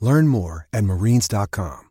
[0.00, 1.90] Learn more at marines.com.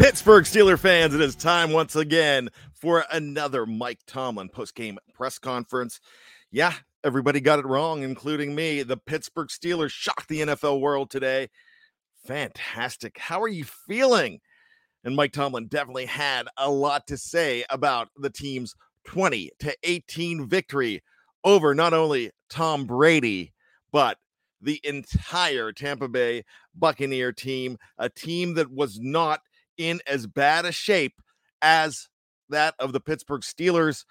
[0.00, 6.00] Pittsburgh Steeler fans, it is time once again for another Mike Tomlin post-game press conference.
[6.50, 6.72] Yeah,
[7.04, 8.82] everybody got it wrong, including me.
[8.82, 11.48] The Pittsburgh Steelers shocked the NFL world today.
[12.26, 13.18] Fantastic.
[13.18, 14.40] How are you feeling?
[15.04, 18.74] And Mike Tomlin definitely had a lot to say about the team's
[19.06, 21.02] 20 to 18 victory
[21.42, 23.54] over not only Tom Brady,
[23.92, 24.18] but
[24.60, 26.44] the entire Tampa Bay
[26.74, 29.40] Buccaneer team, a team that was not
[29.78, 31.14] in as bad a shape
[31.62, 32.08] as
[32.50, 34.04] that of the Pittsburgh Steelers,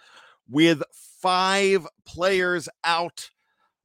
[0.50, 0.82] with
[1.22, 3.30] five players out,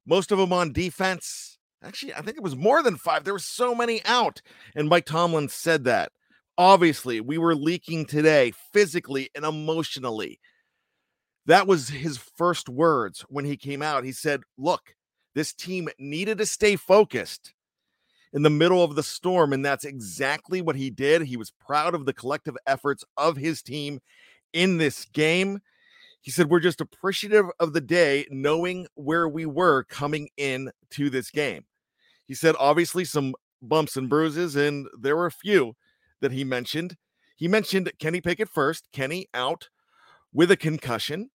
[0.07, 1.59] most of them on defense.
[1.83, 3.25] Actually, I think it was more than five.
[3.25, 4.41] There were so many out.
[4.75, 6.13] And Mike Tomlin said that.
[6.57, 10.41] Obviously, we were leaking today physically and emotionally.
[11.47, 14.05] That was his first words when he came out.
[14.05, 14.95] He said, Look,
[15.35, 17.53] this team needed to stay focused
[18.33, 19.53] in the middle of the storm.
[19.53, 21.23] And that's exactly what he did.
[21.23, 24.01] He was proud of the collective efforts of his team
[24.53, 25.61] in this game.
[26.25, 31.11] He said, We're just appreciative of the day, knowing where we were coming in to
[31.11, 31.67] this game.
[32.25, 35.75] He said, obviously, some bumps and bruises, and there were a few
[36.23, 36.97] that he mentioned.
[37.37, 39.69] He mentioned Kenny Pickett first, Kenny out
[40.33, 41.29] with a concussion.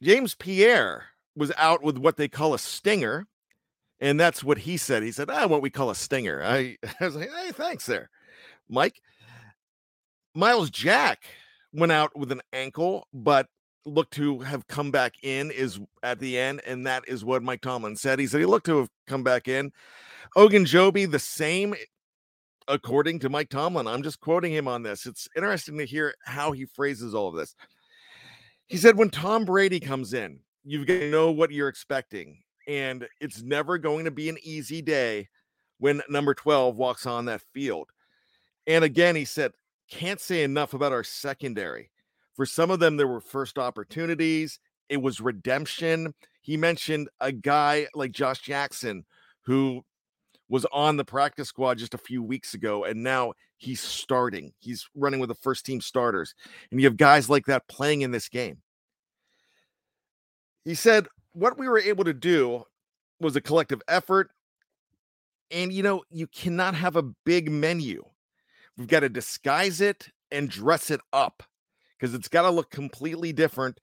[0.00, 1.04] James Pierre
[1.36, 3.26] was out with what they call a stinger.
[4.00, 5.02] And that's what he said.
[5.02, 6.42] He said, ah, what we call a stinger.
[6.42, 8.08] I, I was like, hey, thanks there,
[8.70, 9.02] Mike.
[10.34, 11.24] Myles Jack
[11.76, 13.46] went out with an ankle, but
[13.84, 16.60] looked to have come back in is at the end.
[16.66, 18.18] And that is what Mike Tomlin said.
[18.18, 19.72] He said he looked to have come back in.
[20.36, 21.74] Ogunjobi, the same,
[22.66, 23.86] according to Mike Tomlin.
[23.86, 25.06] I'm just quoting him on this.
[25.06, 27.54] It's interesting to hear how he phrases all of this.
[28.66, 33.06] He said, when Tom Brady comes in, you've got to know what you're expecting and
[33.20, 35.28] it's never going to be an easy day
[35.78, 37.90] when number 12 walks on that field.
[38.66, 39.52] And again, he said,
[39.90, 41.90] can't say enough about our secondary.
[42.34, 44.58] For some of them, there were first opportunities,
[44.88, 46.14] it was redemption.
[46.42, 49.04] He mentioned a guy like Josh Jackson
[49.42, 49.84] who
[50.48, 54.52] was on the practice squad just a few weeks ago, and now he's starting.
[54.60, 56.34] He's running with the first team starters.
[56.70, 58.58] And you have guys like that playing in this game.
[60.64, 62.64] He said, what we were able to do
[63.20, 64.30] was a collective effort.
[65.50, 68.04] And, you know, you cannot have a big menu.
[68.76, 71.42] We've got to disguise it and dress it up
[71.98, 73.80] because it's got to look completely different.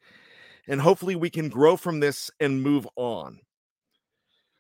[0.68, 3.40] And hopefully we can grow from this and move on.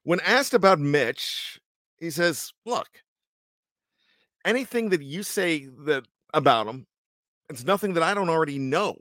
[0.03, 1.59] When asked about Mitch,
[1.97, 2.88] he says, Look,
[4.44, 6.88] anything that you say that about him,
[7.50, 8.97] it's nothing that I don't already know.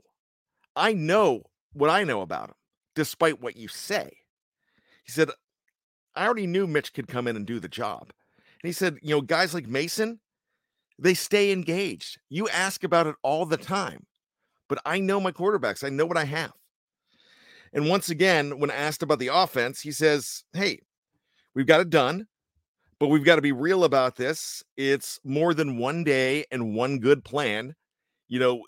[0.75, 1.43] I know
[1.73, 2.55] what I know about him,
[2.95, 4.09] despite what you say.
[5.03, 5.29] He said,
[6.15, 8.11] I already knew Mitch could come in and do the job.
[8.37, 10.19] And he said, you know, guys like Mason,
[10.99, 12.19] they stay engaged.
[12.29, 14.05] You ask about it all the time,
[14.69, 15.83] but I know my quarterbacks.
[15.83, 16.53] I know what I have.
[17.73, 20.81] And once again, when asked about the offense, he says, Hey,
[21.55, 22.27] we've got it done,
[22.99, 24.63] but we've got to be real about this.
[24.77, 27.75] It's more than one day and one good plan.
[28.27, 28.63] You know,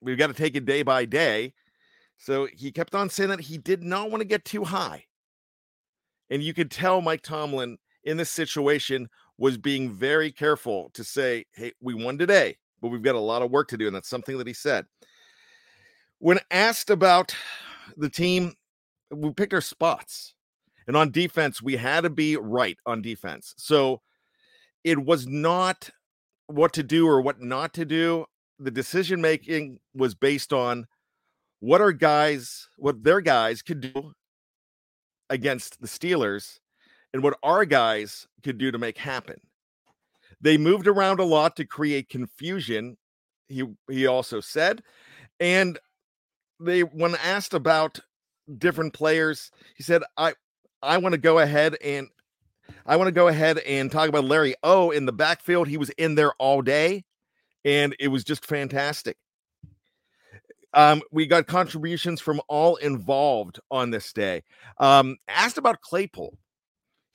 [0.00, 1.52] we've got to take it day by day.
[2.16, 5.04] So he kept on saying that he did not want to get too high.
[6.30, 11.46] And you could tell Mike Tomlin in this situation was being very careful to say,
[11.52, 13.86] hey, we won today, but we've got a lot of work to do.
[13.86, 14.84] And that's something that he said.
[16.18, 17.34] When asked about
[17.96, 18.54] the team,
[19.10, 20.34] we picked our spots.
[20.88, 23.54] And on defense, we had to be right on defense.
[23.56, 24.00] So
[24.84, 25.90] it was not
[26.46, 28.26] what to do or what not to do.
[28.58, 30.86] The decision making was based on
[31.60, 34.12] what our guys, what their guys could do
[35.30, 36.58] against the Steelers
[37.12, 39.40] and what our guys could do to make happen.
[40.40, 42.96] They moved around a lot to create confusion.
[43.48, 44.82] He he also said,
[45.40, 45.78] and
[46.60, 47.98] they when asked about
[48.58, 50.34] different players, he said, "I
[50.82, 52.08] I want to go ahead and
[52.86, 55.68] I want to go ahead and talk about Larry O in the backfield.
[55.68, 57.04] He was in there all day,
[57.64, 59.16] and it was just fantastic.
[60.74, 64.42] Um, we got contributions from all involved on this day.
[64.78, 66.36] Um, asked about Claypool.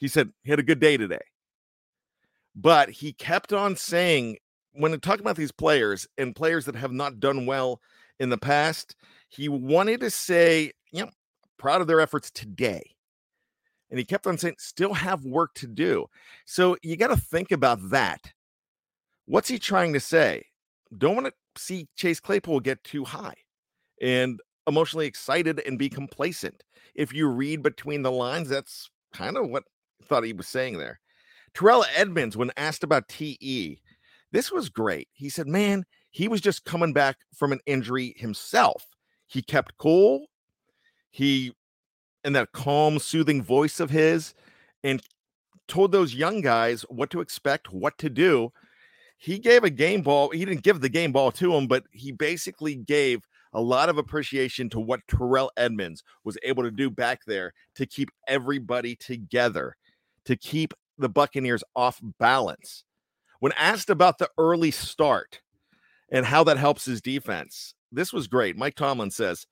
[0.04, 1.24] He said he had a good day today.
[2.54, 4.36] But he kept on saying,
[4.74, 7.80] when talking about these players and players that have not done well
[8.20, 8.98] in the past,
[9.30, 11.12] he wanted to say, you know,
[11.58, 12.84] proud of their efforts today.
[13.90, 16.08] And he kept on saying, still have work to do.
[16.46, 18.34] So you got to think about that.
[19.26, 20.48] What's he trying to say?
[20.98, 23.38] Don't want to see Chase Claypool get too high
[24.02, 26.62] and emotionally excited and be complacent.
[26.94, 29.64] If you read between the lines, that's kind of what
[30.04, 31.00] thought he was saying there.
[31.54, 33.80] Terrell Edmunds, when asked about TE,
[34.32, 35.08] this was great.
[35.14, 38.86] He said, Man, he was just coming back from an injury himself.
[39.28, 40.28] He kept cool.
[41.12, 41.54] He,
[42.24, 44.34] in that calm, soothing voice of his,
[44.84, 45.02] and
[45.68, 48.52] told those young guys what to expect, what to do.
[49.18, 50.32] He gave a game ball.
[50.32, 53.22] He didn't give the game ball to him, but he basically gave
[53.54, 57.86] a lot of appreciation to what Terrell Edmunds was able to do back there to
[57.86, 59.76] keep everybody together,
[60.26, 62.84] to keep the Buccaneers off balance.
[63.40, 65.42] When asked about the early start
[66.10, 68.58] and how that helps his defense, this was great.
[68.58, 69.46] Mike Tomlin says,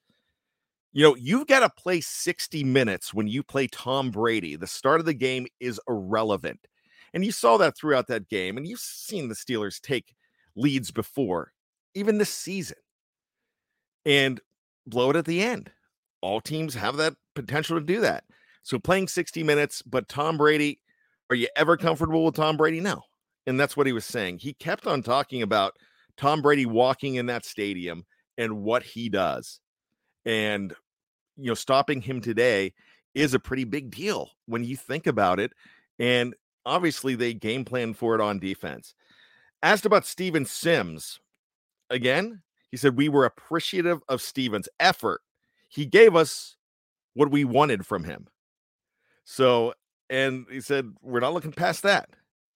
[0.93, 4.55] you know, you've got to play 60 minutes when you play Tom Brady.
[4.55, 6.59] The start of the game is irrelevant.
[7.13, 8.57] And you saw that throughout that game.
[8.57, 10.13] And you've seen the Steelers take
[10.55, 11.53] leads before,
[11.93, 12.77] even this season
[14.05, 14.39] and
[14.85, 15.71] blow it at the end.
[16.21, 18.23] All teams have that potential to do that.
[18.63, 20.79] So playing 60 minutes, but Tom Brady,
[21.29, 21.81] are you ever mm.
[21.81, 22.79] comfortable with Tom Brady?
[22.79, 23.01] No.
[23.47, 24.39] And that's what he was saying.
[24.39, 25.73] He kept on talking about
[26.17, 28.05] Tom Brady walking in that stadium
[28.37, 29.59] and what he does.
[30.25, 30.73] And,
[31.37, 32.73] you know, stopping him today
[33.15, 35.51] is a pretty big deal when you think about it.
[35.97, 36.35] And
[36.65, 38.93] obviously, they game plan for it on defense.
[39.63, 41.19] Asked about Steven Sims,
[41.89, 45.21] again, he said, We were appreciative of Steven's effort.
[45.67, 46.55] He gave us
[47.13, 48.27] what we wanted from him.
[49.23, 49.73] So,
[50.09, 52.09] and he said, We're not looking past that.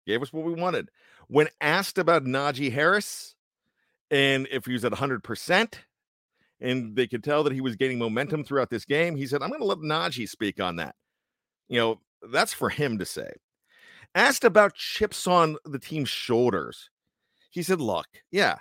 [0.05, 0.89] Gave us what we wanted.
[1.27, 3.35] When asked about Najee Harris
[4.11, 5.73] and if he was at 100%,
[6.61, 9.49] and they could tell that he was gaining momentum throughout this game, he said, I'm
[9.49, 10.95] going to let Najee speak on that.
[11.67, 13.31] You know, that's for him to say.
[14.13, 16.89] Asked about chips on the team's shoulders,
[17.49, 18.57] he said, Look, yeah,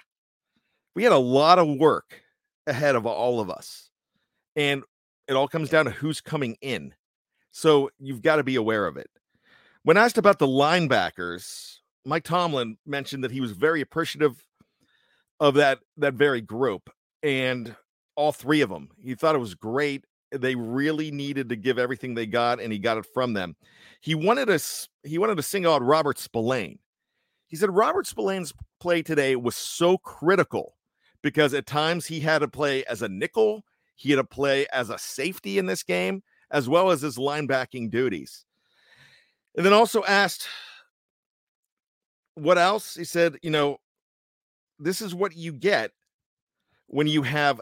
[0.94, 2.22] we had a lot of work
[2.66, 3.90] ahead of all of us.
[4.56, 4.82] And
[5.28, 6.94] it all comes down to who's coming in.
[7.54, 9.08] So you've got to be aware of it.
[9.84, 14.44] When asked about the linebackers, Mike Tomlin mentioned that he was very appreciative
[15.38, 16.90] of that that very group
[17.22, 17.74] and
[18.16, 18.88] all three of them.
[19.00, 20.04] He thought it was great.
[20.32, 23.54] Eh, they really needed to give everything they got and he got it from them.
[24.00, 26.80] He wanted us he wanted to sing out Robert Spillane.
[27.46, 30.74] He said Robert Spillane's play today was so critical
[31.22, 34.90] because at times he had to play as a nickel, he had to play as
[34.90, 38.44] a safety in this game, as well as his linebacking duties.
[39.56, 40.46] And then also asked,
[42.34, 42.94] what else?
[42.94, 43.78] He said, you know,
[44.78, 45.92] this is what you get
[46.86, 47.60] when you have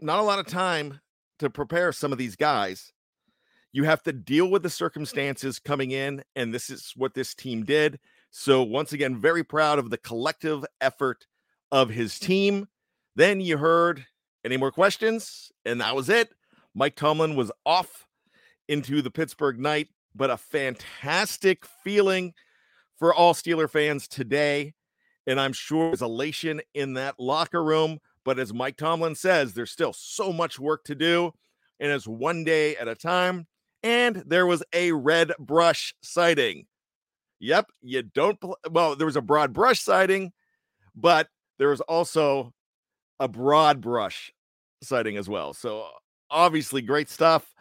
[0.00, 1.00] not a lot of time
[1.38, 2.92] to prepare some of these guys.
[3.72, 7.64] You have to deal with the circumstances coming in, and this is what this team
[7.64, 7.98] did.
[8.30, 11.26] So, once again, very proud of the collective effort
[11.70, 12.68] of his team
[13.14, 14.06] Then you heard
[14.44, 16.30] any more questions, and that was it.
[16.74, 18.06] Mike Tomlin was off
[18.68, 22.34] into the Pittsburgh night, but a fantastic feeling
[22.98, 24.74] for all Steeler fans today.
[25.26, 27.98] And I'm sure there's elation in that locker room.
[28.24, 31.32] But as Mike Tomlin says, there's still so much work to do,
[31.80, 33.46] and it's one day at a time.
[33.82, 36.66] And there was a red brush sighting.
[37.40, 38.40] Yep, you don't.
[38.40, 40.32] Pl- well, there was a broad brush sighting,
[40.94, 41.26] but
[41.58, 42.52] there was also
[43.18, 44.32] a broad brush
[44.82, 45.52] sighting as well.
[45.52, 45.88] So
[46.30, 47.51] obviously, great stuff.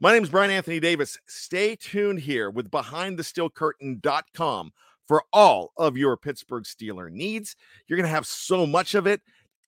[0.00, 1.18] My name is Brian Anthony Davis.
[1.26, 4.72] Stay tuned here with BehindTheSteelCurtain.com
[5.08, 7.56] for all of your Pittsburgh Steeler needs.
[7.88, 9.20] You're going to have so much of it.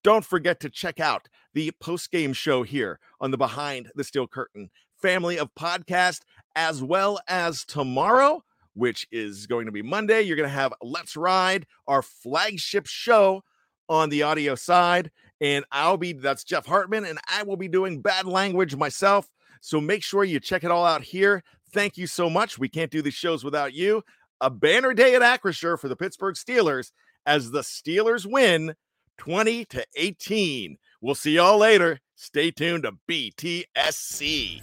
[0.04, 4.28] Don't forget to check out the post game show here on the Behind the Steel
[4.28, 4.70] Curtain
[5.02, 6.20] family of podcast,
[6.54, 8.44] as well as tomorrow,
[8.74, 10.22] which is going to be Monday.
[10.22, 13.42] You're going to have Let's Ride, our flagship show
[13.88, 15.10] on the audio side.
[15.40, 19.28] And I'll be, that's Jeff Hartman, and I will be doing bad language myself.
[19.60, 21.42] So make sure you check it all out here.
[21.72, 22.58] Thank you so much.
[22.58, 24.02] We can't do these shows without you.
[24.40, 26.92] A banner day at Acrisure for the Pittsburgh Steelers
[27.26, 28.74] as the Steelers win
[29.18, 30.78] 20 to 18.
[31.00, 32.00] We'll see y'all later.
[32.16, 34.62] Stay tuned to BTSC.